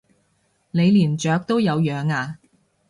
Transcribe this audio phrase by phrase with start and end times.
[0.71, 2.39] 你連雀都有養啊？